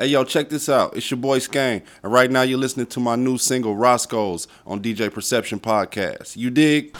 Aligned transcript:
Hey, 0.00 0.06
yo, 0.06 0.22
check 0.22 0.48
this 0.48 0.68
out. 0.68 0.96
It's 0.96 1.10
your 1.10 1.18
boy 1.18 1.40
Skane, 1.40 1.82
and 2.04 2.12
right 2.12 2.30
now 2.30 2.42
you're 2.42 2.56
listening 2.56 2.86
to 2.86 3.00
my 3.00 3.16
new 3.16 3.36
single, 3.36 3.74
Roscoe's, 3.74 4.46
on 4.64 4.80
DJ 4.80 5.12
Perception 5.12 5.58
Podcast. 5.58 6.36
You 6.36 6.50
dig? 6.50 6.96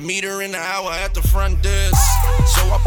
meet 0.00 0.24
her 0.24 0.42
in 0.42 0.52
the 0.52 0.58
hour 0.58 0.90
at 0.92 1.14
the 1.14 1.22
front 1.22 1.62
desk. 1.62 1.96
So 2.56 2.62
I 2.62 2.79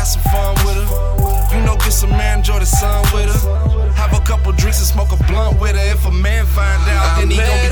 have 0.00 0.08
some 0.08 0.22
fun 0.32 0.54
with 0.64 0.80
her. 0.80 0.88
You 1.54 1.60
know, 1.64 1.76
get 1.76 1.92
some 1.92 2.10
man, 2.10 2.38
enjoy 2.38 2.58
the 2.58 2.64
sun 2.64 3.04
with 3.12 3.28
her. 3.28 3.92
Have 3.92 4.14
a 4.16 4.22
couple 4.24 4.50
drinks 4.52 4.78
and 4.80 4.88
smoke 4.88 5.12
a 5.12 5.18
blunt 5.28 5.60
with 5.60 5.76
her. 5.76 5.86
If 5.92 6.06
a 6.06 6.10
man 6.10 6.46
find 6.46 6.80
out, 6.88 7.20
then 7.20 7.28
he 7.28 7.36
gon' 7.36 7.60
be 7.68 7.69